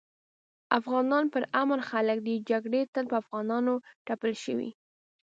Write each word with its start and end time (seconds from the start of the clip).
افغانان 0.79 1.25
پر 1.33 1.43
امن 1.61 1.79
خلک 1.89 2.17
دي 2.27 2.35
جګړي 2.49 2.81
تل 2.93 3.03
په 3.11 3.15
افغانانو 3.23 3.73
تپل 4.07 4.31
شوي 4.43 4.69